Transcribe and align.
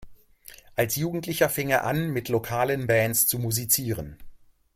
Als 0.75 0.95
Jugendlicher 0.95 1.47
fing 1.47 1.69
er 1.69 1.83
an, 1.83 2.09
mit 2.09 2.27
lokalen 2.27 2.87
Bands 2.87 3.27
zu 3.27 3.37
musizieren. 3.37 4.17